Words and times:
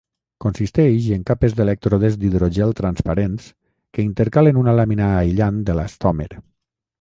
Consisteix 0.43 1.09
en 1.17 1.25
capes 1.27 1.53
d'elèctrodes 1.59 2.17
d'hidrogel 2.23 2.73
transparents 2.79 3.51
que 3.99 4.07
intercalen 4.07 4.63
una 4.63 4.75
làmina 4.81 5.11
aïllant 5.21 5.61
d'elastòmer. 5.69 6.29